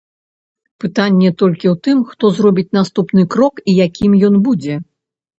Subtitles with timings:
[0.83, 4.79] Пытанне толькі ў тым, хто зробіць наступны крок і якім ён будзе.